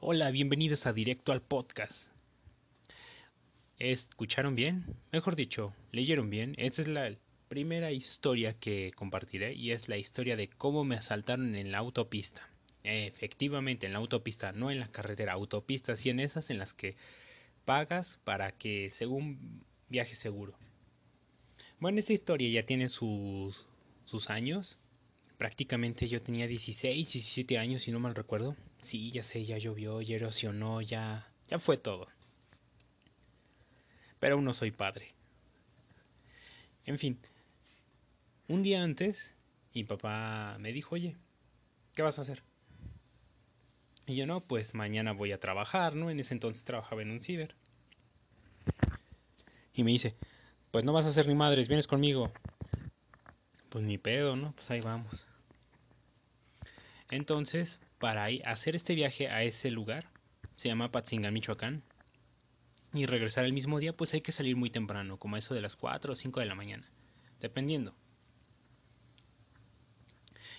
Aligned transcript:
Hola, 0.00 0.30
bienvenidos 0.30 0.86
a 0.86 0.92
Directo 0.92 1.32
al 1.32 1.40
Podcast. 1.40 2.10
¿Escucharon 3.78 4.54
bien? 4.54 4.84
Mejor 5.12 5.34
dicho, 5.34 5.72
leyeron 5.92 6.28
bien. 6.28 6.54
Esta 6.58 6.82
es 6.82 6.88
la 6.88 7.16
primera 7.48 7.90
historia 7.90 8.52
que 8.52 8.92
compartiré 8.94 9.54
y 9.54 9.70
es 9.70 9.88
la 9.88 9.96
historia 9.96 10.36
de 10.36 10.48
cómo 10.48 10.84
me 10.84 10.96
asaltaron 10.96 11.54
en 11.54 11.72
la 11.72 11.78
autopista. 11.78 12.50
Efectivamente, 12.82 13.86
en 13.86 13.94
la 13.94 14.00
autopista, 14.00 14.52
no 14.52 14.70
en 14.70 14.80
la 14.80 14.88
carretera, 14.88 15.32
autopistas 15.32 16.04
y 16.04 16.10
en 16.10 16.20
esas 16.20 16.50
en 16.50 16.58
las 16.58 16.74
que 16.74 16.96
pagas 17.64 18.20
para 18.24 18.52
que 18.52 18.90
según 18.90 19.62
viaje 19.88 20.14
seguro. 20.14 20.54
Bueno, 21.80 21.98
esta 21.98 22.12
historia 22.12 22.50
ya 22.50 22.66
tiene 22.66 22.90
sus, 22.90 23.64
sus 24.04 24.28
años. 24.28 24.78
Prácticamente 25.38 26.08
yo 26.08 26.20
tenía 26.20 26.46
16, 26.46 27.12
17 27.12 27.58
años, 27.58 27.82
si 27.82 27.90
no 27.90 28.00
mal 28.00 28.14
recuerdo. 28.14 28.54
Sí, 28.84 29.10
ya 29.10 29.22
sé, 29.22 29.46
ya 29.46 29.56
llovió, 29.56 30.02
ya 30.02 30.16
erosionó, 30.16 30.82
ya, 30.82 31.26
ya 31.48 31.58
fue 31.58 31.78
todo. 31.78 32.06
Pero 34.20 34.34
aún 34.34 34.44
no 34.44 34.52
soy 34.52 34.72
padre. 34.72 35.14
En 36.84 36.98
fin, 36.98 37.18
un 38.46 38.62
día 38.62 38.82
antes, 38.82 39.36
mi 39.72 39.84
papá 39.84 40.58
me 40.60 40.70
dijo, 40.70 40.96
oye, 40.96 41.16
¿qué 41.94 42.02
vas 42.02 42.18
a 42.18 42.22
hacer? 42.22 42.42
Y 44.06 44.16
yo 44.16 44.26
no, 44.26 44.42
pues 44.42 44.74
mañana 44.74 45.12
voy 45.12 45.32
a 45.32 45.40
trabajar, 45.40 45.94
¿no? 45.94 46.10
En 46.10 46.20
ese 46.20 46.34
entonces 46.34 46.66
trabajaba 46.66 47.00
en 47.00 47.10
un 47.10 47.22
ciber. 47.22 47.54
Y 49.72 49.82
me 49.82 49.92
dice, 49.92 50.14
pues 50.70 50.84
no 50.84 50.92
vas 50.92 51.06
a 51.06 51.08
hacer 51.08 51.26
ni 51.26 51.34
madres, 51.34 51.68
vienes 51.68 51.86
conmigo. 51.86 52.30
Pues 53.70 53.82
ni 53.82 53.96
pedo, 53.96 54.36
¿no? 54.36 54.52
Pues 54.52 54.70
ahí 54.70 54.82
vamos. 54.82 55.26
Entonces, 57.10 57.80
para 58.04 58.26
hacer 58.44 58.76
este 58.76 58.94
viaje 58.94 59.30
a 59.30 59.44
ese 59.44 59.70
lugar, 59.70 60.10
se 60.56 60.68
llama 60.68 60.92
Patzingán, 60.92 61.32
Michoacán, 61.32 61.82
y 62.92 63.06
regresar 63.06 63.46
el 63.46 63.54
mismo 63.54 63.78
día, 63.78 63.96
pues 63.96 64.12
hay 64.12 64.20
que 64.20 64.30
salir 64.30 64.56
muy 64.56 64.68
temprano, 64.68 65.18
como 65.18 65.38
eso 65.38 65.54
de 65.54 65.62
las 65.62 65.74
4 65.74 66.12
o 66.12 66.14
5 66.14 66.40
de 66.40 66.44
la 66.44 66.54
mañana, 66.54 66.86
dependiendo. 67.40 67.94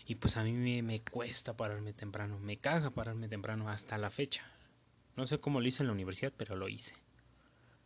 Y 0.08 0.16
pues 0.16 0.38
a 0.38 0.44
mí 0.44 0.54
me, 0.54 0.82
me, 0.82 1.04
cuesta 1.04 1.56
pararme 1.56 1.94
temprano, 1.94 2.40
me 2.40 2.58
caga 2.58 2.90
pararme 2.90 3.28
temprano 3.28 3.70
hasta 3.70 4.00
la 4.00 4.10
fecha. 4.10 4.42
No 5.16 5.28
sé 5.28 5.40
cómo 5.40 5.62
lo 5.62 5.68
hice 5.68 5.84
en 5.84 5.88
la 5.88 5.94
universidad, 5.94 6.34
pero 6.36 6.56
lo 6.56 6.68
hice. 6.68 6.96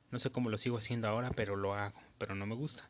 No 0.09 0.19
sé 0.19 0.31
cómo 0.31 0.49
lo 0.49 0.57
sigo 0.57 0.77
haciendo 0.77 1.09
ahora, 1.09 1.31
pero 1.31 1.57
lo 1.57 1.73
hago, 1.73 1.99
pero 2.17 2.33
no 2.33 2.45
me 2.45 2.55
gusta. 2.55 2.89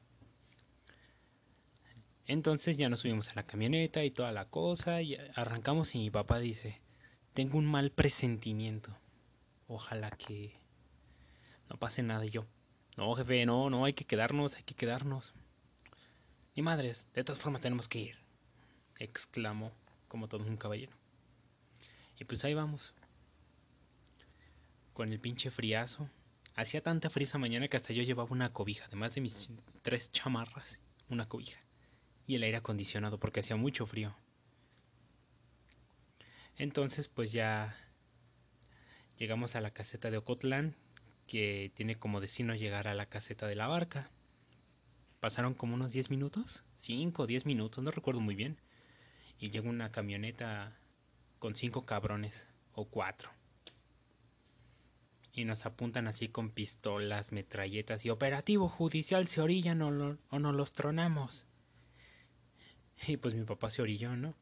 Entonces 2.30 2.78
ya 2.78 2.90
nos 2.90 3.00
subimos 3.00 3.30
a 3.30 3.34
la 3.34 3.48
camioneta 3.48 4.04
y 4.04 4.12
toda 4.12 4.32
la 4.32 4.46
cosa 4.46 5.02
y 5.02 5.18
arrancamos 5.34 5.96
y 5.96 5.98
mi 5.98 6.12
papá 6.12 6.38
dice, 6.38 6.80
tengo 7.34 7.58
un 7.58 7.66
mal 7.66 7.90
presentimiento. 7.90 8.96
Ojalá 9.68 10.12
que 10.12 10.56
no 11.72 11.78
pase 11.78 12.04
nada 12.04 12.24
y 12.24 12.30
yo. 12.30 12.46
No, 12.98 13.16
jefe, 13.16 13.48
no, 13.48 13.72
no, 13.72 13.84
hay 13.84 13.94
que 13.94 14.06
quedarnos, 14.06 14.54
hay 14.54 14.62
que 14.62 14.76
quedarnos. 14.76 15.34
Ni 16.56 16.62
madres, 16.62 17.08
de 17.16 17.24
todas 17.24 17.42
formas 17.42 17.62
tenemos 17.62 17.88
que 17.88 17.98
ir, 17.98 18.20
exclamó 19.00 19.72
como 20.08 20.28
todo 20.28 20.46
un 20.46 20.56
caballero. 20.56 20.96
Y 22.20 22.26
pues 22.26 22.46
ahí 22.46 22.54
vamos. 22.54 22.94
Con 24.94 25.12
el 25.12 25.20
pinche 25.20 25.50
friazo. 25.50 26.08
Hacía 26.54 26.84
tanta 26.84 27.10
frisa 27.10 27.40
mañana 27.40 27.68
que 27.70 27.78
hasta 27.78 27.92
yo 27.92 28.04
llevaba 28.04 28.30
una 28.30 28.54
cobija, 28.54 28.86
además 28.86 29.16
de 29.16 29.22
mis 29.22 29.50
tres 29.82 30.12
chamarras, 30.12 30.84
una 31.10 31.28
cobija 31.28 31.60
y 32.30 32.36
el 32.36 32.44
aire 32.44 32.58
acondicionado 32.58 33.20
porque 33.20 33.40
hacía 33.40 33.56
mucho 33.56 33.88
frío. 33.88 34.16
Entonces 36.58 37.08
pues 37.08 37.32
ya 37.32 37.76
llegamos 39.18 39.56
a 39.56 39.62
la 39.62 39.72
caseta 39.72 40.12
de 40.12 40.18
Ocotlán, 40.18 40.76
que 41.26 41.72
tiene 41.74 41.98
como 41.98 42.22
destino 42.22 42.54
llegar 42.54 42.88
a 42.88 42.94
la 42.94 43.08
caseta 43.08 43.48
de 43.48 43.56
la 43.56 43.66
barca. 43.66 44.12
Pasaron 45.20 45.56
como 45.56 45.73
unos 45.73 45.92
10 45.92 46.12
minutos, 46.12 46.64
5 46.76 47.23
o 47.23 47.26
10 47.26 47.48
minutos, 47.48 47.84
no 47.84 47.89
recuerdo 47.89 48.22
muy 48.22 48.36
bien. 48.36 48.60
Y 49.39 49.50
llegó 49.50 49.68
una 49.68 49.92
camioneta 49.92 50.78
con 51.39 51.56
cinco 51.56 51.88
cabrones, 51.88 52.48
o 52.76 52.86
cuatro. 52.86 53.32
Y 55.34 55.45
nos 55.45 55.66
apuntan 55.66 56.08
así 56.08 56.28
con 56.28 56.52
pistolas, 56.52 57.32
metralletas 57.32 58.06
y 58.06 58.12
operativo 58.12 58.70
judicial 58.70 59.28
se 59.28 59.42
orillan 59.42 59.82
o, 59.82 59.89
no, 59.89 60.20
o 60.30 60.38
nos 60.38 60.54
los 60.54 60.73
tronamos. 60.73 61.48
Y 63.08 63.17
pues 63.17 63.33
mi 63.33 63.45
papá 63.45 63.70
se 63.70 63.82
orilló, 63.82 64.15
¿no? 64.15 64.36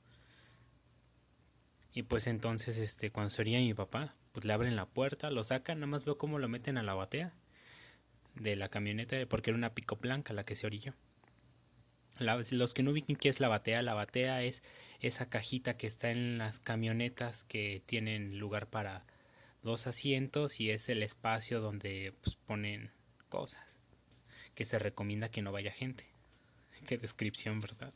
Y 1.93 2.03
pues 2.03 2.27
entonces, 2.27 2.77
este, 2.77 3.11
cuando 3.11 3.31
se 3.31 3.41
orilla 3.41 3.59
mi 3.59 3.73
papá, 3.73 4.15
pues 4.31 4.45
le 4.45 4.53
abren 4.53 4.75
la 4.75 4.85
puerta, 4.85 5.31
lo 5.31 5.43
sacan, 5.43 5.79
nada 5.79 5.87
más 5.87 6.05
veo 6.05 6.17
cómo 6.17 6.37
lo 6.37 6.47
meten 6.47 6.77
a 6.77 6.83
la 6.83 6.93
batea 6.93 7.33
de 8.35 8.55
la 8.55 8.69
camioneta, 8.69 9.17
porque 9.27 9.49
era 9.49 9.57
una 9.57 9.73
pico 9.73 9.95
blanca 9.95 10.33
la 10.33 10.43
que 10.43 10.55
se 10.55 10.67
orilló. 10.67 10.93
los 12.19 12.73
que 12.73 12.83
no 12.83 12.91
ubiquen 12.91 13.15
qué 13.15 13.29
es 13.29 13.39
la 13.39 13.47
batea, 13.47 13.81
la 13.81 13.95
batea 13.95 14.43
es 14.43 14.63
esa 14.99 15.29
cajita 15.29 15.77
que 15.77 15.87
está 15.87 16.11
en 16.11 16.37
las 16.37 16.59
camionetas 16.59 17.43
que 17.43 17.81
tienen 17.85 18.37
lugar 18.37 18.67
para 18.67 19.05
dos 19.63 19.87
asientos 19.87 20.59
y 20.59 20.69
es 20.69 20.89
el 20.89 21.01
espacio 21.01 21.61
donde 21.61 22.13
pues, 22.21 22.35
ponen 22.35 22.91
cosas 23.29 23.79
que 24.53 24.65
se 24.65 24.79
recomienda 24.79 25.29
que 25.29 25.41
no 25.41 25.51
vaya 25.51 25.71
gente. 25.71 26.05
Qué 26.87 26.97
descripción, 26.97 27.59
¿verdad? 27.59 27.93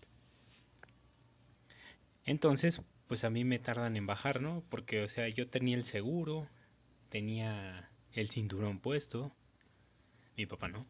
Entonces, 2.25 2.81
pues 3.07 3.23
a 3.23 3.29
mí 3.29 3.43
me 3.43 3.59
tardan 3.59 3.97
en 3.97 4.07
bajar, 4.07 4.41
¿no? 4.41 4.63
Porque, 4.69 5.03
o 5.03 5.07
sea, 5.07 5.27
yo 5.27 5.47
tenía 5.49 5.75
el 5.75 5.83
seguro, 5.83 6.47
tenía 7.09 7.89
el 8.13 8.29
cinturón 8.29 8.79
puesto, 8.79 9.31
mi 10.37 10.45
papá 10.45 10.67
no. 10.67 10.85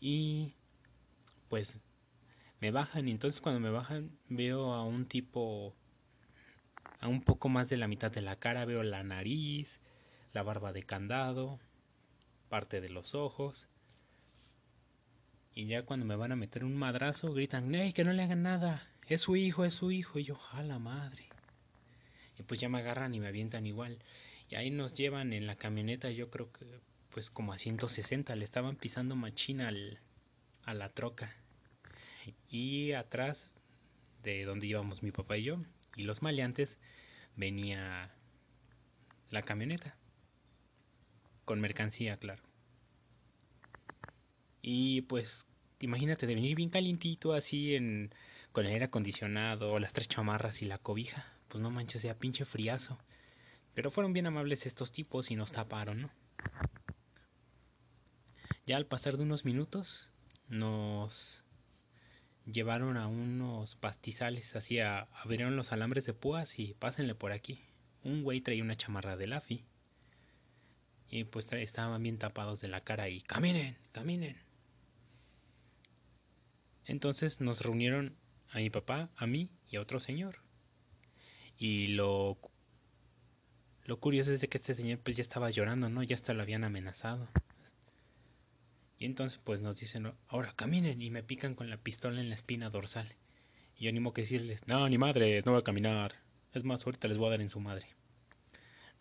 Y 0.00 0.54
pues 1.48 1.80
me 2.60 2.70
bajan 2.70 3.08
y 3.08 3.10
entonces 3.10 3.40
cuando 3.40 3.60
me 3.60 3.70
bajan 3.70 4.10
veo 4.28 4.72
a 4.72 4.84
un 4.84 5.06
tipo 5.06 5.74
a 7.00 7.08
un 7.08 7.22
poco 7.22 7.48
más 7.48 7.68
de 7.68 7.76
la 7.76 7.88
mitad 7.88 8.10
de 8.10 8.22
la 8.22 8.36
cara, 8.36 8.64
veo 8.64 8.82
la 8.82 9.02
nariz, 9.02 9.80
la 10.32 10.42
barba 10.42 10.72
de 10.72 10.84
candado, 10.84 11.58
parte 12.48 12.80
de 12.80 12.88
los 12.88 13.14
ojos. 13.14 13.68
Y 15.54 15.66
ya 15.66 15.84
cuando 15.84 16.06
me 16.06 16.16
van 16.16 16.32
a 16.32 16.36
meter 16.36 16.64
un 16.64 16.76
madrazo 16.76 17.32
gritan, 17.32 17.74
¡Ey, 17.74 17.92
que 17.92 18.04
no 18.04 18.12
le 18.12 18.22
hagan 18.22 18.42
nada! 18.42 18.86
Es 19.06 19.20
su 19.20 19.36
hijo, 19.36 19.64
es 19.64 19.74
su 19.74 19.90
hijo. 19.90 20.18
Y 20.18 20.24
yo, 20.24 20.38
la 20.64 20.78
madre. 20.78 21.28
Y 22.38 22.42
pues 22.42 22.60
ya 22.60 22.68
me 22.68 22.78
agarran 22.78 23.14
y 23.14 23.20
me 23.20 23.28
avientan 23.28 23.66
igual. 23.66 23.98
Y 24.48 24.54
ahí 24.56 24.70
nos 24.70 24.94
llevan 24.94 25.32
en 25.32 25.46
la 25.46 25.56
camioneta, 25.56 26.10
yo 26.10 26.30
creo 26.30 26.52
que 26.52 26.66
pues 27.10 27.30
como 27.30 27.52
a 27.52 27.58
160. 27.58 28.34
Le 28.36 28.44
estaban 28.44 28.76
pisando 28.76 29.16
machina 29.16 29.68
al, 29.68 30.00
a 30.64 30.74
la 30.74 30.90
troca. 30.90 31.34
Y 32.50 32.92
atrás 32.92 33.50
de 34.22 34.44
donde 34.44 34.66
íbamos 34.66 35.02
mi 35.02 35.12
papá 35.12 35.38
y 35.38 35.44
yo, 35.44 35.58
y 35.96 36.02
los 36.02 36.20
maleantes, 36.20 36.78
venía 37.36 38.10
la 39.30 39.42
camioneta. 39.42 39.96
Con 41.44 41.60
mercancía, 41.60 42.16
claro. 42.16 42.42
Y 44.60 45.02
pues, 45.02 45.46
imagínate 45.80 46.26
de 46.26 46.34
venir 46.34 46.56
bien 46.56 46.70
calientito 46.70 47.32
así 47.32 47.76
en 47.76 48.12
con 48.56 48.64
el 48.64 48.72
aire 48.72 48.86
acondicionado, 48.86 49.78
las 49.78 49.92
tres 49.92 50.08
chamarras 50.08 50.62
y 50.62 50.64
la 50.64 50.78
cobija. 50.78 51.26
Pues 51.48 51.60
no 51.60 51.70
manches, 51.70 52.00
sea 52.00 52.18
pinche 52.18 52.46
friazo. 52.46 52.98
Pero 53.74 53.90
fueron 53.90 54.14
bien 54.14 54.24
amables 54.24 54.64
estos 54.64 54.92
tipos 54.92 55.30
y 55.30 55.36
nos 55.36 55.52
taparon, 55.52 56.00
¿no? 56.00 56.10
Ya 58.64 58.78
al 58.78 58.86
pasar 58.86 59.18
de 59.18 59.24
unos 59.24 59.44
minutos, 59.44 60.10
nos 60.48 61.44
llevaron 62.46 62.96
a 62.96 63.08
unos 63.08 63.76
pastizales, 63.76 64.56
así 64.56 64.80
abrieron 64.80 65.54
los 65.54 65.70
alambres 65.70 66.06
de 66.06 66.14
púas 66.14 66.58
y 66.58 66.72
pásenle 66.72 67.14
por 67.14 67.32
aquí. 67.32 67.60
Un 68.04 68.22
güey 68.22 68.40
traía 68.40 68.62
una 68.62 68.74
chamarra 68.74 69.18
de 69.18 69.26
Lafi. 69.26 69.66
Y 71.10 71.24
pues 71.24 71.52
estaban 71.52 72.02
bien 72.02 72.16
tapados 72.16 72.62
de 72.62 72.68
la 72.68 72.80
cara 72.80 73.10
y 73.10 73.20
caminen, 73.20 73.76
caminen. 73.92 74.38
Entonces 76.86 77.42
nos 77.42 77.60
reunieron 77.60 78.16
a 78.56 78.60
mi 78.60 78.70
papá, 78.70 79.10
a 79.16 79.26
mí 79.26 79.50
y 79.70 79.76
a 79.76 79.82
otro 79.82 80.00
señor. 80.00 80.38
Y 81.58 81.88
lo, 81.88 82.38
lo 83.84 84.00
curioso 84.00 84.32
es 84.32 84.40
de 84.40 84.48
que 84.48 84.56
este 84.56 84.74
señor 84.74 84.98
pues 85.00 85.16
ya 85.16 85.22
estaba 85.22 85.50
llorando, 85.50 85.90
¿no? 85.90 86.02
Ya 86.02 86.14
hasta 86.14 86.32
lo 86.32 86.42
habían 86.42 86.64
amenazado. 86.64 87.28
Y 88.98 89.04
entonces 89.04 89.38
pues 89.44 89.60
nos 89.60 89.78
dicen, 89.78 90.10
ahora 90.28 90.54
caminen 90.56 91.02
y 91.02 91.10
me 91.10 91.22
pican 91.22 91.54
con 91.54 91.68
la 91.68 91.76
pistola 91.76 92.18
en 92.18 92.30
la 92.30 92.34
espina 92.34 92.70
dorsal. 92.70 93.14
Y 93.76 93.84
yo 93.84 93.90
animo 93.90 94.14
que 94.14 94.22
decirles, 94.22 94.66
no, 94.66 94.88
ni 94.88 94.96
madre, 94.96 95.42
no 95.44 95.52
voy 95.52 95.60
a 95.60 95.64
caminar. 95.64 96.14
Es 96.54 96.64
más, 96.64 96.86
ahorita 96.86 97.08
les 97.08 97.18
voy 97.18 97.26
a 97.26 97.30
dar 97.32 97.42
en 97.42 97.50
su 97.50 97.60
madre. 97.60 97.86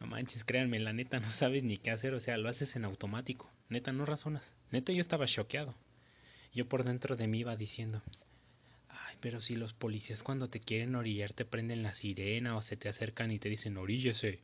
No 0.01 0.07
manches, 0.07 0.43
créanme, 0.43 0.79
la 0.79 0.91
neta 0.91 1.21
no 1.21 1.31
sabes 1.31 1.63
ni 1.63 1.77
qué 1.77 1.91
hacer, 1.91 2.13
o 2.13 2.19
sea, 2.19 2.37
lo 2.37 2.49
haces 2.49 2.75
en 2.75 2.83
automático. 2.83 3.49
Neta, 3.69 3.93
no 3.93 4.05
razonas. 4.05 4.53
Neta, 4.71 4.91
yo 4.91 4.99
estaba 4.99 5.27
choqueado. 5.27 5.75
Yo 6.53 6.67
por 6.67 6.83
dentro 6.83 7.15
de 7.15 7.27
mí 7.27 7.39
iba 7.39 7.55
diciendo, 7.55 8.01
pero 9.19 9.41
si 9.41 9.55
los 9.55 9.73
policías 9.73 10.23
cuando 10.23 10.49
te 10.49 10.59
quieren 10.59 10.95
orillar 10.95 11.33
te 11.33 11.45
prenden 11.45 11.83
la 11.83 11.93
sirena 11.93 12.55
o 12.57 12.61
se 12.61 12.77
te 12.77 12.89
acercan 12.89 13.31
y 13.31 13.39
te 13.39 13.49
dicen 13.49 13.77
oríllese, 13.77 14.43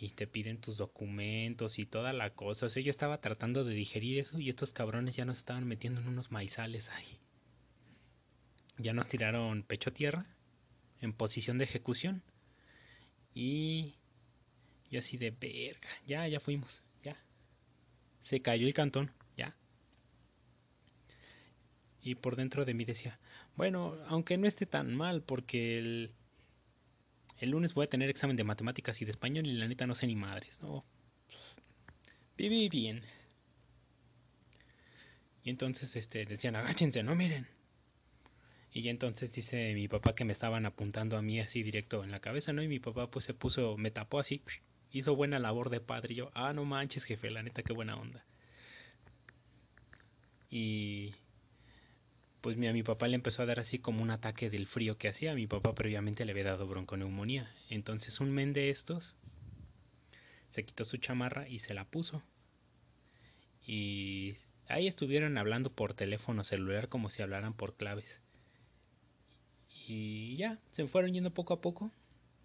y 0.00 0.10
te 0.10 0.26
piden 0.26 0.58
tus 0.58 0.78
documentos 0.78 1.78
y 1.78 1.84
toda 1.84 2.14
la 2.14 2.30
cosa. 2.30 2.66
O 2.66 2.68
sea, 2.70 2.82
yo 2.82 2.90
estaba 2.90 3.20
tratando 3.20 3.64
de 3.64 3.74
digerir 3.74 4.18
eso 4.18 4.38
y 4.40 4.48
estos 4.48 4.72
cabrones 4.72 5.14
ya 5.14 5.26
nos 5.26 5.38
estaban 5.38 5.66
metiendo 5.66 6.00
en 6.00 6.08
unos 6.08 6.30
maizales 6.30 6.88
ahí. 6.88 7.20
Ya 8.78 8.94
nos 8.94 9.08
tiraron 9.08 9.62
pecho 9.62 9.92
tierra 9.92 10.24
en 11.02 11.12
posición 11.12 11.58
de 11.58 11.64
ejecución. 11.64 12.22
Y 13.34 13.96
yo 14.90 15.00
así 15.00 15.18
de 15.18 15.32
verga, 15.32 15.88
ya, 16.06 16.26
ya 16.28 16.40
fuimos, 16.40 16.82
ya. 17.02 17.22
Se 18.22 18.40
cayó 18.40 18.66
el 18.66 18.74
cantón. 18.74 19.12
Y 22.02 22.14
por 22.14 22.36
dentro 22.36 22.64
de 22.64 22.74
mí 22.74 22.84
decía, 22.84 23.18
bueno, 23.56 23.96
aunque 24.06 24.38
no 24.38 24.46
esté 24.46 24.66
tan 24.66 24.94
mal 24.94 25.22
porque 25.22 25.78
el, 25.78 26.12
el 27.38 27.50
lunes 27.50 27.74
voy 27.74 27.84
a 27.84 27.90
tener 27.90 28.08
examen 28.08 28.36
de 28.36 28.44
matemáticas 28.44 29.00
y 29.02 29.04
de 29.04 29.10
español 29.10 29.46
y 29.46 29.52
la 29.52 29.68
neta 29.68 29.86
no 29.86 29.94
sé 29.94 30.06
ni 30.06 30.16
madres, 30.16 30.62
¿no? 30.62 30.84
Viví 32.36 32.68
bien. 32.68 33.02
Y 35.42 35.50
entonces 35.50 35.94
este, 35.96 36.24
decían, 36.24 36.56
agáchense, 36.56 37.02
no 37.02 37.14
miren. 37.14 37.46
Y 38.72 38.88
entonces 38.88 39.32
dice 39.32 39.74
mi 39.74 39.88
papá 39.88 40.14
que 40.14 40.24
me 40.24 40.32
estaban 40.32 40.64
apuntando 40.64 41.16
a 41.16 41.22
mí 41.22 41.40
así 41.40 41.62
directo 41.62 42.04
en 42.04 42.10
la 42.10 42.20
cabeza, 42.20 42.52
¿no? 42.52 42.62
Y 42.62 42.68
mi 42.68 42.78
papá 42.78 43.10
pues 43.10 43.24
se 43.24 43.34
puso, 43.34 43.76
me 43.76 43.90
tapó 43.90 44.20
así, 44.20 44.42
hizo 44.92 45.16
buena 45.16 45.38
labor 45.38 45.70
de 45.70 45.80
padre. 45.80 46.14
Y 46.14 46.16
yo, 46.18 46.30
ah, 46.34 46.52
no 46.52 46.64
manches, 46.64 47.04
jefe, 47.04 47.30
la 47.30 47.42
neta, 47.42 47.62
qué 47.62 47.72
buena 47.72 47.96
onda. 47.96 48.24
Y 50.50 51.14
pues 52.40 52.56
a 52.56 52.72
mi 52.72 52.82
papá 52.82 53.06
le 53.08 53.16
empezó 53.16 53.42
a 53.42 53.46
dar 53.46 53.60
así 53.60 53.78
como 53.78 54.02
un 54.02 54.10
ataque 54.10 54.50
del 54.50 54.66
frío 54.66 54.96
que 54.96 55.08
hacía. 55.08 55.34
Mi 55.34 55.46
papá 55.46 55.74
previamente 55.74 56.24
le 56.24 56.32
había 56.32 56.44
dado 56.44 56.66
bronconeumonía. 56.66 57.54
Entonces 57.68 58.20
un 58.20 58.30
men 58.30 58.52
de 58.52 58.70
estos 58.70 59.16
se 60.50 60.64
quitó 60.64 60.84
su 60.84 60.96
chamarra 60.96 61.48
y 61.48 61.58
se 61.58 61.74
la 61.74 61.84
puso. 61.84 62.22
Y 63.66 64.34
ahí 64.68 64.86
estuvieron 64.86 65.36
hablando 65.38 65.70
por 65.70 65.94
teléfono 65.94 66.42
celular 66.44 66.88
como 66.88 67.10
si 67.10 67.22
hablaran 67.22 67.54
por 67.54 67.74
claves. 67.76 68.20
Y 69.86 70.36
ya, 70.36 70.58
se 70.72 70.86
fueron 70.86 71.12
yendo 71.12 71.32
poco 71.32 71.54
a 71.54 71.60
poco. 71.60 71.92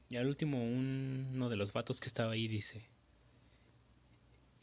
Y 0.09 0.17
al 0.17 0.27
último 0.27 0.63
uno 0.63 1.49
de 1.49 1.55
los 1.55 1.73
vatos 1.73 1.99
que 1.99 2.07
estaba 2.07 2.33
ahí 2.33 2.47
dice, 2.47 2.87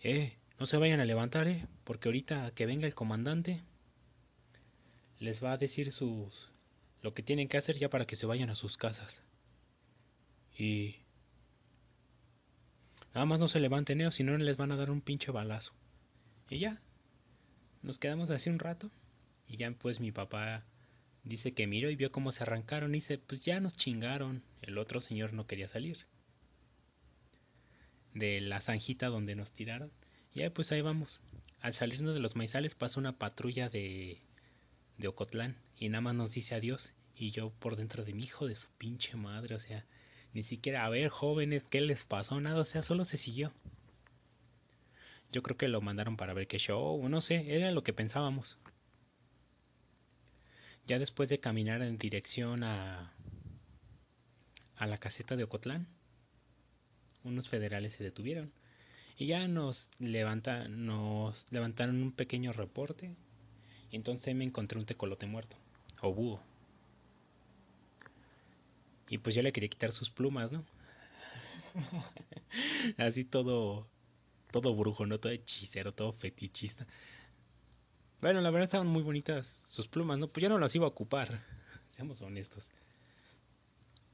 eh, 0.00 0.37
no 0.58 0.67
se 0.67 0.76
vayan 0.76 1.00
a 1.00 1.05
levantar, 1.05 1.49
eh, 1.49 1.67
porque 1.84 2.08
ahorita 2.08 2.52
que 2.55 2.67
venga 2.67 2.87
el 2.87 2.94
comandante 2.94 3.62
les 5.22 5.42
va 5.42 5.52
a 5.52 5.58
decir 5.58 5.92
sus 5.92 6.50
lo 7.00 7.14
que 7.14 7.22
tienen 7.22 7.48
que 7.48 7.56
hacer 7.56 7.78
ya 7.78 7.90
para 7.90 8.06
que 8.06 8.16
se 8.16 8.26
vayan 8.26 8.50
a 8.50 8.54
sus 8.54 8.76
casas. 8.76 9.22
Y 10.56 10.96
nada 13.14 13.26
más 13.26 13.40
no 13.40 13.48
se 13.48 13.60
levanten, 13.60 14.00
eh, 14.00 14.10
si 14.12 14.22
no 14.22 14.36
les 14.36 14.56
van 14.56 14.72
a 14.72 14.76
dar 14.76 14.90
un 14.90 15.00
pinche 15.00 15.32
balazo. 15.32 15.72
Y 16.48 16.58
ya, 16.58 16.80
nos 17.82 17.98
quedamos 17.98 18.30
así 18.30 18.50
un 18.50 18.58
rato 18.58 18.90
y 19.48 19.56
ya 19.56 19.70
pues 19.72 20.00
mi 20.00 20.12
papá 20.12 20.64
Dice 21.24 21.54
que 21.54 21.69
miró 21.69 21.88
y 21.88 21.96
vio 21.96 22.10
cómo 22.10 22.32
se 22.32 22.42
arrancaron 22.42 22.90
y 22.90 22.94
dice, 22.94 23.19
pues 23.19 23.44
ya 23.44 23.60
nos 23.60 23.76
chingaron. 23.76 24.42
El 24.60 24.76
otro 24.78 25.00
señor 25.00 25.32
no 25.32 25.46
quería 25.46 25.69
salir. 25.69 25.98
De 28.12 28.40
la 28.40 28.60
zanjita 28.60 29.06
donde 29.06 29.36
nos 29.36 29.52
tiraron. 29.52 29.92
Y 30.34 30.48
pues 30.50 30.72
ahí 30.72 30.80
vamos. 30.80 31.20
Al 31.60 31.74
salirnos 31.74 32.14
de 32.14 32.20
los 32.20 32.34
maizales 32.34 32.74
pasa 32.74 32.98
una 32.98 33.19
patrulla 33.19 33.69
de, 33.69 34.20
de 35.02 35.08
Ocotlán 35.08 35.58
y 35.76 35.90
nada 35.90 36.00
más 36.00 36.14
nos 36.14 36.32
dice 36.32 36.54
adiós. 36.54 36.94
Y 37.14 37.31
yo 37.31 37.50
por 37.50 37.76
dentro 37.76 38.04
de 38.04 38.14
mi 38.14 38.25
hijo 38.25 38.46
de 38.46 38.56
su 38.56 38.69
pinche 38.78 39.16
madre, 39.16 39.54
o 39.54 39.58
sea, 39.58 39.84
ni 40.32 40.43
siquiera, 40.43 40.87
a 40.87 40.88
ver, 40.88 41.10
jóvenes, 41.10 41.69
¿qué 41.69 41.82
les 41.82 42.04
pasó? 42.04 42.40
Nada, 42.40 42.60
o 42.60 42.64
sea, 42.64 42.82
solo 42.82 43.04
se 43.04 43.19
siguió. 43.19 43.52
Yo 45.31 45.43
creo 45.43 45.58
que 45.58 45.69
lo 45.69 45.81
mandaron 45.82 46.16
para 46.16 46.32
ver 46.32 46.46
qué 46.46 46.58
show, 46.58 47.06
no 47.08 47.20
sé, 47.20 47.54
era 47.54 47.70
lo 47.70 47.82
que 47.84 47.93
pensábamos. 47.93 48.58
Ya 50.87 50.99
después 50.99 51.28
de 51.28 51.38
caminar 51.38 51.82
en 51.82 51.98
dirección 51.98 52.64
a, 52.64 53.12
a 54.76 54.87
la 54.87 54.98
caseta 54.98 55.37
de 55.37 55.44
Ocotlán, 55.44 55.87
unos 57.25 57.48
federales 57.48 57.93
se 57.93 58.05
detuvieron 58.05 58.52
y 59.16 59.26
ya 59.26 59.46
nos, 59.46 59.90
levanta, 59.98 60.69
nos 60.69 61.46
levantaron 61.50 62.02
un 62.02 62.12
pequeño 62.12 62.52
reporte. 62.52 63.14
Entonces 63.93 64.35
me 64.35 64.44
encontré 64.44 64.79
un 64.79 64.87
tecolote 64.87 65.27
muerto, 65.27 65.56
o 66.00 66.12
búho. 66.12 66.41
Y 69.09 69.19
pues 69.19 69.35
yo 69.35 69.43
le 69.43 69.53
quería 69.53 69.69
quitar 69.69 69.93
sus 69.93 70.11
plumas, 70.11 70.50
¿no? 70.50 70.65
Así 72.97 73.25
todo, 73.25 73.87
todo 74.50 74.75
brujo, 74.75 75.06
¿no? 75.06 75.21
Todo 75.21 75.33
hechicero, 75.33 75.93
todo 75.93 76.12
fetichista. 76.12 76.87
Bueno, 78.23 78.41
la 78.41 78.50
verdad 78.50 78.65
estaban 78.65 78.87
muy 78.87 79.03
bonitas 79.03 79.62
sus 79.69 79.89
plumas, 79.89 80.19
¿no? 80.19 80.29
Pues 80.29 80.43
ya 80.43 80.49
no 80.49 80.59
las 80.59 80.75
iba 80.75 80.87
a 80.87 80.91
ocupar, 80.91 81.43
seamos 81.91 82.23
honestos. 82.23 82.71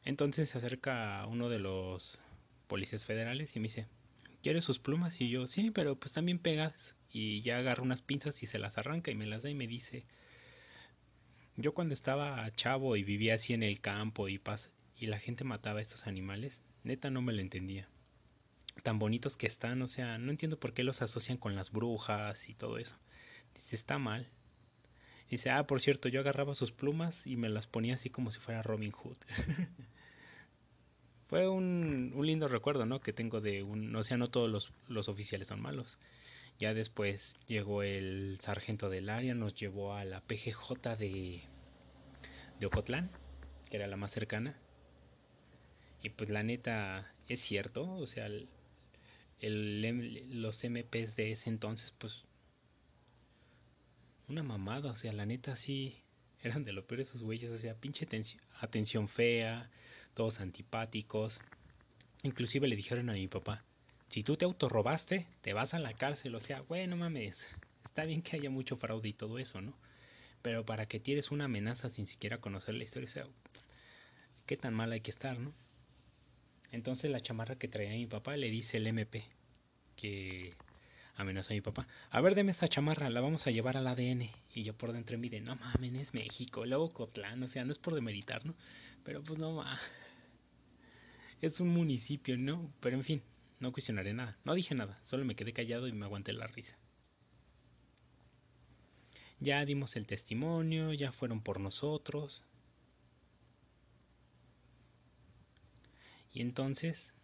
Entonces 0.04 0.48
se 0.48 0.58
acerca 0.58 1.24
uno 1.26 1.48
de 1.48 1.60
los 1.60 2.18
policías 2.66 3.04
federales 3.04 3.54
y 3.54 3.60
me 3.60 3.64
dice, 3.68 3.86
¿quieres 4.42 4.64
sus 4.64 4.78
plumas? 4.78 5.20
Y 5.20 5.28
yo, 5.28 5.46
sí, 5.46 5.70
pero 5.70 5.94
pues 5.94 6.12
también 6.12 6.38
pegas. 6.38 6.96
Y 7.10 7.40
ya 7.40 7.58
agarra 7.58 7.82
unas 7.82 8.02
pinzas 8.02 8.42
y 8.42 8.46
se 8.46 8.58
las 8.58 8.78
arranca 8.78 9.10
y 9.10 9.14
me 9.14 9.26
las 9.26 9.42
da 9.42 9.50
y 9.50 9.54
me 9.54 9.66
dice, 9.66 10.04
yo 11.56 11.74
cuando 11.74 11.94
estaba 11.94 12.50
chavo 12.52 12.96
y 12.96 13.02
vivía 13.02 13.34
así 13.34 13.52
en 13.52 13.62
el 13.62 13.80
campo 13.80 14.28
y, 14.28 14.40
y 14.96 15.06
la 15.06 15.18
gente 15.18 15.44
mataba 15.44 15.80
a 15.80 15.82
estos 15.82 16.06
animales, 16.06 16.62
neta 16.84 17.10
no 17.10 17.22
me 17.22 17.32
lo 17.32 17.40
entendía. 17.40 17.88
Tan 18.82 18.98
bonitos 18.98 19.36
que 19.36 19.46
están, 19.46 19.82
o 19.82 19.88
sea, 19.88 20.18
no 20.18 20.30
entiendo 20.30 20.60
por 20.60 20.72
qué 20.72 20.84
los 20.84 21.02
asocian 21.02 21.36
con 21.36 21.56
las 21.56 21.72
brujas 21.72 22.48
y 22.48 22.54
todo 22.54 22.78
eso. 22.78 22.96
Dice, 23.54 23.74
está 23.74 23.98
mal. 23.98 24.28
Dice, 25.30 25.50
ah, 25.50 25.66
por 25.66 25.80
cierto, 25.80 26.08
yo 26.08 26.20
agarraba 26.20 26.54
sus 26.54 26.72
plumas 26.72 27.26
y 27.26 27.36
me 27.36 27.48
las 27.48 27.66
ponía 27.66 27.94
así 27.94 28.08
como 28.08 28.30
si 28.30 28.38
fuera 28.38 28.62
Robin 28.62 28.92
Hood. 28.92 29.18
Fue 31.26 31.48
un, 31.48 32.12
un, 32.14 32.26
lindo 32.26 32.48
recuerdo, 32.48 32.86
¿no? 32.86 33.00
Que 33.00 33.12
tengo 33.12 33.42
de 33.42 33.62
un... 33.62 33.94
O 33.94 34.04
sea, 34.04 34.16
no 34.16 34.28
todos 34.28 34.48
los, 34.48 34.72
los 34.86 35.08
oficiales 35.08 35.48
son 35.48 35.60
malos. 35.60 35.98
Ya 36.58 36.74
después 36.74 37.36
llegó 37.46 37.82
el 37.82 38.38
sargento 38.40 38.88
del 38.88 39.10
área, 39.10 39.34
nos 39.34 39.54
llevó 39.54 39.94
a 39.94 40.04
la 40.04 40.20
PGJ 40.20 40.96
de, 40.98 41.42
de 42.58 42.66
Ocotlán, 42.66 43.10
que 43.70 43.76
era 43.76 43.86
la 43.86 43.96
más 43.96 44.10
cercana. 44.10 44.58
Y 46.02 46.10
pues 46.10 46.30
la 46.30 46.42
neta, 46.42 47.12
es 47.28 47.40
cierto, 47.40 47.88
o 47.88 48.06
sea, 48.06 48.26
el, 48.26 48.48
los 50.40 50.64
MPs 50.64 51.14
de 51.14 51.32
ese 51.32 51.48
entonces, 51.48 51.94
pues 51.96 52.24
una 54.28 54.42
mamada, 54.42 54.90
o 54.90 54.96
sea, 54.96 55.12
la 55.12 55.26
neta 55.26 55.56
sí 55.56 56.02
eran 56.42 56.64
de 56.64 56.72
lo 56.72 56.86
peor 56.86 57.00
esos 57.00 57.22
güeyes, 57.22 57.50
o 57.50 57.58
sea, 57.58 57.74
pinche 57.74 58.06
atención, 58.60 59.08
fea, 59.08 59.70
todos 60.14 60.40
antipáticos. 60.40 61.40
Inclusive 62.22 62.68
le 62.68 62.76
dijeron 62.76 63.10
a 63.10 63.14
mi 63.14 63.28
papá, 63.28 63.64
si 64.08 64.22
tú 64.22 64.36
te 64.36 64.44
autorrobaste, 64.44 65.26
te 65.42 65.52
vas 65.52 65.74
a 65.74 65.78
la 65.78 65.92
cárcel, 65.94 66.34
o 66.34 66.40
sea, 66.40 66.60
güey, 66.60 66.86
no 66.86 66.96
mames, 66.96 67.48
está 67.84 68.04
bien 68.04 68.22
que 68.22 68.36
haya 68.36 68.50
mucho 68.50 68.76
fraude 68.76 69.08
y 69.08 69.12
todo 69.12 69.38
eso, 69.38 69.60
¿no? 69.60 69.74
Pero 70.42 70.64
para 70.64 70.86
que 70.86 71.00
tienes 71.00 71.30
una 71.30 71.44
amenaza 71.44 71.88
sin 71.88 72.06
siquiera 72.06 72.38
conocer 72.38 72.74
la 72.74 72.84
historia, 72.84 73.06
o 73.06 73.10
sea, 73.10 73.26
qué 74.46 74.56
tan 74.56 74.74
mal 74.74 74.92
hay 74.92 75.00
que 75.00 75.10
estar, 75.10 75.38
¿no? 75.38 75.52
Entonces 76.70 77.10
la 77.10 77.20
chamarra 77.20 77.56
que 77.56 77.68
traía 77.68 77.90
mi 77.90 78.06
papá 78.06 78.36
le 78.36 78.50
dice 78.50 78.76
el 78.76 78.86
MP 78.86 79.24
que 79.96 80.54
amenazó 81.16 81.52
a 81.52 81.54
mi 81.54 81.60
papá. 81.60 81.88
A 82.10 82.20
ver, 82.20 82.34
deme 82.34 82.52
esa 82.52 82.68
chamarra, 82.68 83.10
la 83.10 83.20
vamos 83.20 83.46
a 83.46 83.50
llevar 83.50 83.76
al 83.76 83.86
ADN. 83.86 84.30
Y 84.54 84.62
yo 84.62 84.74
por 84.74 84.92
dentro 84.92 85.18
me 85.18 85.28
de, 85.28 85.40
no 85.40 85.56
mames, 85.56 85.94
es 85.94 86.14
México, 86.14 86.64
luego 86.64 86.88
Cotlán, 86.90 87.42
o 87.42 87.48
sea, 87.48 87.64
no 87.64 87.72
es 87.72 87.78
por 87.78 87.94
demeritar, 87.94 88.46
¿no? 88.46 88.54
Pero 89.04 89.22
pues 89.22 89.38
no 89.38 89.52
mames. 89.52 89.80
Es 91.40 91.60
un 91.60 91.68
municipio, 91.68 92.36
¿no? 92.36 92.68
Pero 92.80 92.96
en 92.96 93.04
fin, 93.04 93.22
no 93.60 93.72
cuestionaré 93.72 94.14
nada. 94.14 94.38
No 94.44 94.54
dije 94.54 94.74
nada, 94.74 95.00
solo 95.04 95.24
me 95.24 95.34
quedé 95.34 95.52
callado 95.52 95.88
y 95.88 95.92
me 95.92 96.04
aguanté 96.04 96.32
la 96.32 96.46
risa. 96.46 96.76
Ya 99.40 99.64
dimos 99.64 99.96
el 99.96 100.06
testimonio, 100.06 100.92
ya 100.92 101.12
fueron 101.12 101.42
por 101.42 101.60
nosotros. 101.60 102.44
Y 106.32 106.40
entonces, 106.40 107.14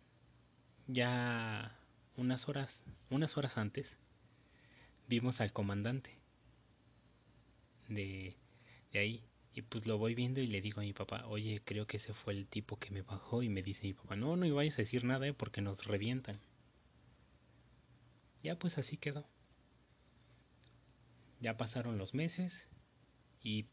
ya 0.86 1.78
unas 2.16 2.48
horas, 2.48 2.84
unas 3.10 3.36
horas 3.36 3.58
antes, 3.58 3.98
vimos 5.08 5.40
al 5.40 5.52
comandante 5.52 6.18
de, 7.88 8.36
de 8.92 8.98
ahí. 8.98 9.24
Y 9.54 9.62
pues 9.62 9.86
lo 9.86 9.98
voy 9.98 10.16
viendo 10.16 10.40
y 10.40 10.48
le 10.48 10.60
digo 10.60 10.80
a 10.80 10.84
mi 10.84 10.92
papá, 10.92 11.26
oye, 11.26 11.62
creo 11.64 11.86
que 11.86 11.98
ese 11.98 12.12
fue 12.12 12.32
el 12.32 12.46
tipo 12.46 12.76
que 12.78 12.90
me 12.90 13.02
bajó. 13.02 13.42
Y 13.42 13.48
me 13.48 13.62
dice 13.62 13.86
mi 13.86 13.94
papá, 13.94 14.16
no, 14.16 14.36
no 14.36 14.52
vayas 14.52 14.74
a 14.74 14.78
decir 14.78 15.04
nada, 15.04 15.28
eh, 15.28 15.32
porque 15.32 15.60
nos 15.60 15.86
revientan. 15.86 16.40
Ya 18.42 18.58
pues 18.58 18.78
así 18.78 18.96
quedó. 18.96 19.24
Ya 21.40 21.56
pasaron 21.56 21.98
los 21.98 22.14
meses 22.14 22.68
y 23.44 23.66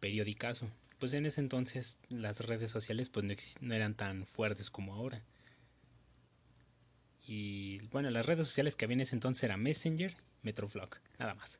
periodicazo. 0.00 0.70
Pues 0.98 1.14
en 1.14 1.24
ese 1.24 1.40
entonces 1.40 1.96
las 2.10 2.40
redes 2.40 2.70
sociales 2.70 3.08
pues 3.08 3.24
no, 3.24 3.34
no 3.66 3.74
eran 3.74 3.94
tan 3.94 4.26
fuertes 4.26 4.70
como 4.70 4.94
ahora. 4.94 5.22
Y 7.26 7.78
bueno, 7.88 8.10
las 8.10 8.26
redes 8.26 8.46
sociales 8.46 8.76
que 8.76 8.84
había 8.84 8.94
en 8.94 9.00
ese 9.00 9.16
entonces 9.16 9.44
era 9.44 9.56
Messenger, 9.56 10.14
Metrovlog, 10.42 10.90
nada 11.18 11.34
más. 11.34 11.58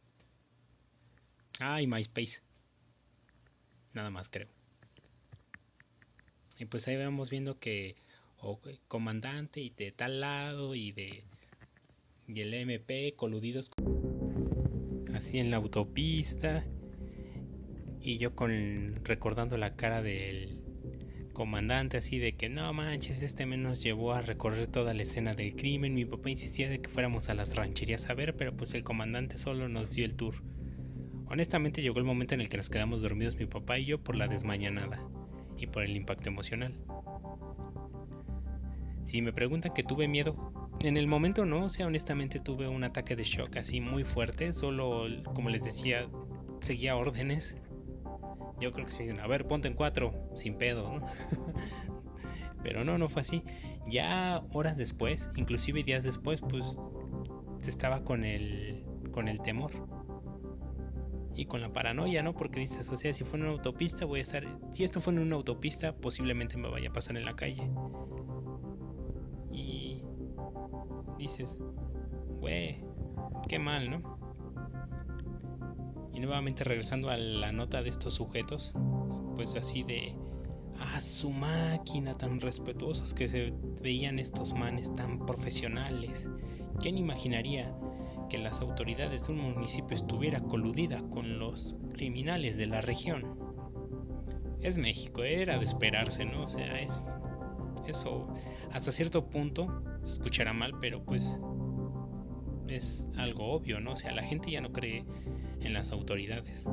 Ah, 1.58 1.80
y 1.80 1.86
MySpace. 1.86 2.42
Nada 3.92 4.10
más 4.10 4.28
creo. 4.28 4.48
Y 6.58 6.66
pues 6.66 6.86
ahí 6.88 6.96
vamos 6.96 7.30
viendo 7.30 7.58
que 7.58 7.96
o 8.38 8.60
comandante 8.88 9.60
y 9.60 9.70
de 9.70 9.92
tal 9.92 10.20
lado 10.20 10.74
y 10.74 10.92
de 10.92 11.24
y 12.26 12.40
el 12.40 12.54
MP 12.54 13.14
coludidos 13.16 13.70
así 15.14 15.38
en 15.38 15.50
la 15.50 15.56
autopista 15.56 16.64
y 18.00 18.18
yo 18.18 18.34
con 18.34 19.04
recordando 19.04 19.56
la 19.56 19.74
cara 19.74 20.00
del 20.00 20.58
comandante 21.32 21.96
así 21.96 22.18
de 22.18 22.34
que 22.34 22.48
no 22.48 22.72
manches, 22.72 23.22
este 23.22 23.46
menos 23.46 23.82
llevó 23.82 24.12
a 24.12 24.22
recorrer 24.22 24.68
toda 24.68 24.94
la 24.94 25.02
escena 25.02 25.34
del 25.34 25.54
crimen. 25.54 25.94
Mi 25.94 26.04
papá 26.04 26.30
insistía 26.30 26.68
de 26.68 26.80
que 26.80 26.90
fuéramos 26.90 27.28
a 27.28 27.34
las 27.34 27.54
rancherías 27.54 28.08
a 28.08 28.14
ver, 28.14 28.36
pero 28.36 28.54
pues 28.54 28.74
el 28.74 28.84
comandante 28.84 29.38
solo 29.38 29.68
nos 29.68 29.90
dio 29.90 30.04
el 30.04 30.16
tour. 30.16 30.34
Honestamente 31.30 31.80
llegó 31.80 31.98
el 31.98 32.04
momento 32.04 32.34
en 32.34 32.40
el 32.40 32.48
que 32.48 32.56
nos 32.56 32.68
quedamos 32.68 33.02
dormidos 33.02 33.36
mi 33.36 33.46
papá 33.46 33.78
y 33.78 33.86
yo 33.86 34.02
por 34.02 34.16
la 34.16 34.28
desmañanada 34.28 35.00
y 35.56 35.66
por 35.66 35.84
el 35.84 35.96
impacto 35.96 36.28
emocional. 36.28 36.74
Si 39.04 39.22
me 39.22 39.32
preguntan 39.32 39.72
que 39.72 39.82
tuve 39.82 40.08
miedo, 40.08 40.36
en 40.80 40.96
el 40.96 41.06
momento 41.06 41.44
no, 41.44 41.64
o 41.64 41.68
sea, 41.68 41.86
honestamente 41.86 42.40
tuve 42.40 42.68
un 42.68 42.84
ataque 42.84 43.16
de 43.16 43.24
shock 43.24 43.56
así 43.56 43.80
muy 43.80 44.04
fuerte, 44.04 44.52
solo 44.52 45.06
como 45.34 45.48
les 45.50 45.62
decía, 45.62 46.08
seguía 46.60 46.96
órdenes 46.96 47.56
yo 48.60 48.72
creo 48.72 48.84
que 48.84 48.92
se 48.92 49.02
dicen, 49.02 49.20
a 49.20 49.26
ver, 49.26 49.46
ponte 49.46 49.68
en 49.68 49.74
cuatro, 49.74 50.12
sin 50.36 50.56
pedos, 50.56 50.92
¿no? 50.92 51.06
Pero 52.62 52.84
no, 52.84 52.98
no 52.98 53.08
fue 53.08 53.22
así. 53.22 53.42
Ya 53.88 54.42
horas 54.52 54.76
después, 54.76 55.30
inclusive 55.34 55.82
días 55.82 56.04
después, 56.04 56.42
pues 56.42 56.76
estaba 57.66 58.04
con 58.04 58.24
el, 58.24 58.84
con 59.12 59.28
el 59.28 59.40
temor. 59.40 59.72
Y 61.34 61.46
con 61.46 61.60
la 61.60 61.72
paranoia, 61.72 62.22
¿no? 62.22 62.34
Porque 62.34 62.60
dices, 62.60 62.88
o 62.88 62.96
sea, 62.96 63.12
si 63.12 63.24
fue 63.24 63.38
en 63.38 63.46
una 63.46 63.52
autopista, 63.52 64.04
voy 64.04 64.20
a 64.20 64.22
estar... 64.22 64.46
Si 64.72 64.84
esto 64.84 65.00
fue 65.00 65.12
en 65.12 65.20
una 65.20 65.36
autopista, 65.36 65.94
posiblemente 65.94 66.56
me 66.56 66.68
vaya 66.68 66.90
a 66.90 66.92
pasar 66.92 67.16
en 67.16 67.24
la 67.24 67.34
calle. 67.34 67.70
Y 69.52 70.02
dices, 71.18 71.60
güey, 72.40 72.82
qué 73.48 73.58
mal, 73.58 73.90
¿no? 73.90 74.20
nuevamente 76.20 76.64
regresando 76.64 77.10
a 77.10 77.16
la 77.16 77.50
nota 77.50 77.82
de 77.82 77.90
estos 77.90 78.14
sujetos, 78.14 78.72
pues 79.34 79.56
así 79.56 79.82
de 79.82 80.14
a 80.78 81.00
su 81.00 81.30
máquina 81.30 82.16
tan 82.16 82.40
respetuosos 82.40 83.12
que 83.12 83.28
se 83.28 83.52
veían 83.80 84.18
estos 84.18 84.52
manes 84.52 84.94
tan 84.94 85.26
profesionales. 85.26 86.30
¿Quién 86.80 86.96
imaginaría 86.96 87.74
que 88.30 88.38
las 88.38 88.60
autoridades 88.60 89.26
de 89.26 89.32
un 89.32 89.40
municipio 89.40 89.94
estuviera 89.94 90.40
coludida 90.40 91.02
con 91.10 91.38
los 91.38 91.76
criminales 91.92 92.56
de 92.56 92.66
la 92.66 92.80
región? 92.80 93.38
Es 94.62 94.78
México, 94.78 95.22
era 95.24 95.58
de 95.58 95.64
esperarse, 95.64 96.24
¿no? 96.24 96.44
O 96.44 96.48
sea, 96.48 96.80
es 96.80 97.10
eso 97.86 98.28
hasta 98.72 98.92
cierto 98.92 99.28
punto 99.28 99.82
se 100.02 100.14
escuchará 100.14 100.52
mal, 100.52 100.74
pero 100.80 101.04
pues 101.04 101.38
es 102.68 103.04
algo 103.16 103.52
obvio, 103.52 103.80
¿no? 103.80 103.92
O 103.92 103.96
sea, 103.96 104.12
la 104.12 104.22
gente 104.22 104.50
ya 104.50 104.60
no 104.60 104.72
cree 104.72 105.04
en 105.60 105.72
las 105.74 105.90
autoridades. 105.92 106.64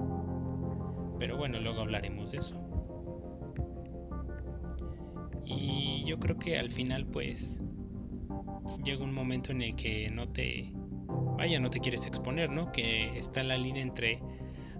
Pero 1.19 1.37
bueno, 1.37 1.59
luego 1.59 1.81
hablaremos 1.81 2.31
de 2.31 2.37
eso. 2.37 2.55
Y 5.43 6.03
yo 6.05 6.19
creo 6.19 6.37
que 6.37 6.59
al 6.59 6.71
final 6.71 7.05
pues 7.07 7.63
llega 8.83 9.03
un 9.03 9.13
momento 9.13 9.51
en 9.51 9.61
el 9.61 9.75
que 9.75 10.09
no 10.11 10.29
te 10.29 10.71
vaya, 11.37 11.59
no 11.59 11.69
te 11.69 11.79
quieres 11.79 12.05
exponer, 12.05 12.49
¿no? 12.49 12.71
Que 12.71 13.17
está 13.17 13.43
la 13.43 13.57
línea 13.57 13.81
entre 13.81 14.19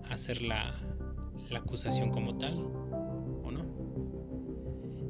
hacer 0.09 0.41
la, 0.41 0.73
acusación 1.55 2.11
como 2.11 2.37
tal 2.37 2.55
o 3.43 3.51
no. 3.51 3.65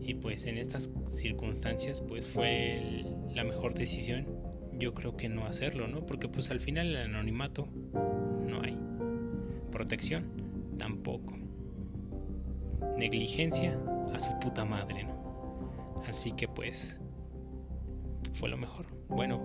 Y 0.02 0.14
pues 0.16 0.46
en 0.46 0.58
estas 0.58 0.90
circunstancias 1.12 2.02
pues 2.02 2.28
fue 2.30 3.06
la 3.34 3.44
mejor 3.44 3.74
decisión 3.74 4.28
yo 4.78 4.94
creo 4.94 5.18
que 5.18 5.30
no 5.30 5.46
hacerlo, 5.46 5.88
¿no? 5.88 6.06
Porque 6.06 6.28
pues 6.28 6.52
al 6.52 6.60
final 6.60 6.88
el 6.88 6.98
anonimato 6.98 7.68
no 8.48 8.62
hay. 8.62 8.78
Protección 9.72 10.26
tampoco. 10.78 11.36
Negligencia 12.98 13.80
a 14.14 14.20
su 14.20 14.38
puta 14.40 14.66
madre, 14.66 15.06
¿no? 15.06 16.04
Así 16.08 16.32
que 16.34 16.48
pues 16.48 17.00
fue 18.34 18.50
lo 18.50 18.58
mejor. 18.58 18.86
Bueno, 19.10 19.42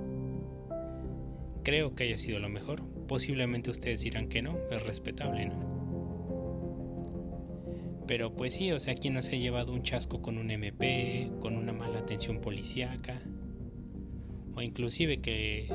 creo 1.62 1.94
que 1.94 2.04
haya 2.04 2.18
sido 2.18 2.38
lo 2.38 2.48
mejor. 2.48 2.82
Posiblemente 3.06 3.70
ustedes 3.70 4.00
dirán 4.00 4.28
que 4.28 4.42
no, 4.42 4.58
es 4.70 4.82
respetable, 4.84 5.46
¿no? 5.46 5.72
Pero 8.06 8.34
pues 8.34 8.54
sí, 8.54 8.72
o 8.72 8.80
sea, 8.80 8.94
¿quién 8.94 9.14
no 9.14 9.22
se 9.22 9.36
ha 9.36 9.38
llevado 9.38 9.72
un 9.72 9.82
chasco 9.82 10.20
con 10.22 10.38
un 10.38 10.50
MP, 10.50 11.30
con 11.40 11.56
una 11.56 11.72
mala 11.72 12.00
atención 12.00 12.40
policíaca? 12.40 13.22
o 14.54 14.62
inclusive 14.62 15.20
que 15.20 15.68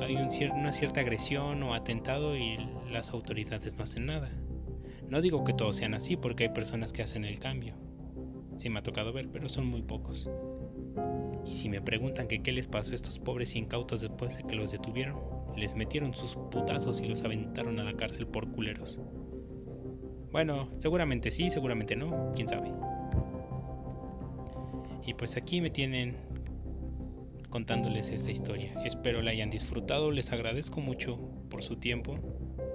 hay 0.00 0.16
una 0.16 0.72
cierta 0.72 1.00
agresión 1.00 1.62
o 1.62 1.74
atentado 1.74 2.36
y 2.36 2.56
las 2.90 3.10
autoridades 3.10 3.76
no 3.76 3.84
hacen 3.84 4.06
nada. 4.06 4.30
No 5.08 5.20
digo 5.20 5.44
que 5.44 5.52
todos 5.52 5.76
sean 5.76 5.94
así 5.94 6.16
porque 6.16 6.44
hay 6.44 6.50
personas 6.50 6.92
que 6.92 7.02
hacen 7.02 7.24
el 7.24 7.38
cambio. 7.38 7.74
Sí 8.56 8.70
me 8.70 8.78
ha 8.78 8.82
tocado 8.82 9.12
ver, 9.12 9.28
pero 9.30 9.48
son 9.48 9.66
muy 9.66 9.82
pocos. 9.82 10.30
Y 11.44 11.54
si 11.54 11.68
me 11.68 11.80
preguntan 11.80 12.28
qué 12.28 12.52
les 12.52 12.68
pasó 12.68 12.92
a 12.92 12.94
estos 12.94 13.18
pobres 13.18 13.54
incautos 13.56 14.00
después 14.00 14.36
de 14.36 14.44
que 14.44 14.54
los 14.54 14.70
detuvieron, 14.70 15.16
les 15.56 15.74
metieron 15.74 16.14
sus 16.14 16.36
putazos 16.50 17.00
y 17.00 17.06
los 17.06 17.22
aventaron 17.22 17.78
a 17.78 17.84
la 17.84 17.94
cárcel 17.94 18.26
por 18.26 18.50
culeros. 18.50 19.00
Bueno, 20.30 20.68
seguramente 20.78 21.30
sí, 21.30 21.50
seguramente 21.50 21.94
no, 21.94 22.32
quién 22.34 22.48
sabe. 22.48 22.72
Y 25.06 25.14
pues 25.14 25.36
aquí 25.36 25.60
me 25.60 25.70
tienen 25.70 26.16
contándoles 27.50 28.10
esta 28.10 28.30
historia. 28.30 28.72
Espero 28.84 29.20
la 29.20 29.32
hayan 29.32 29.50
disfrutado, 29.50 30.10
les 30.10 30.32
agradezco 30.32 30.80
mucho 30.80 31.18
por 31.50 31.62
su 31.62 31.76
tiempo 31.76 32.16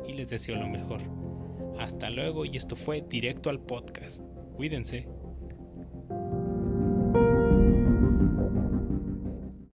y 0.07 0.13
les 0.13 0.29
deseo 0.29 0.55
lo 0.55 0.67
mejor. 0.67 1.01
Hasta 1.79 2.09
luego 2.09 2.45
y 2.45 2.57
esto 2.57 2.75
fue 2.75 3.03
directo 3.09 3.49
al 3.49 3.59
podcast. 3.59 4.23
Cuídense. 4.55 5.16